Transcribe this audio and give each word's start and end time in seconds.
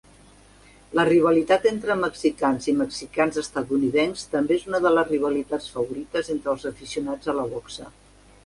La 0.99 1.03
rivalitat 1.09 1.67
entre 1.71 1.97
mexicans 1.99 2.69
i 2.73 2.73
mexicans 2.79 3.37
estatunidencs 3.43 4.25
també 4.33 4.57
és 4.61 4.67
una 4.73 4.83
de 4.87 4.95
les 4.97 5.09
rivalitats 5.13 5.71
favorites 5.77 6.33
entre 6.37 6.55
els 6.57 6.67
aficionats 6.75 7.35
a 7.35 7.41
la 7.43 7.47
boxa. 7.57 7.91